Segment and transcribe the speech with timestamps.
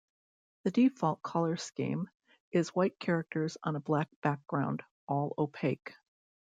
[0.63, 2.09] The default color scheme
[2.51, 5.93] is white characters on a black background, all opaque.